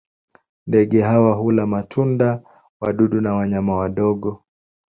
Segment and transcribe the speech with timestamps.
[0.67, 2.43] Ndege hawa hula matunda,
[2.81, 4.43] wadudu na wanyama wadogo.